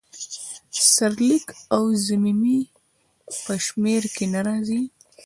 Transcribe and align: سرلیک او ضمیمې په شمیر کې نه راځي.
سرلیک 0.93 1.47
او 1.75 1.83
ضمیمې 2.05 2.59
په 3.43 3.53
شمیر 3.65 4.03
کې 4.15 4.25
نه 4.33 4.41
راځي. 4.47 4.81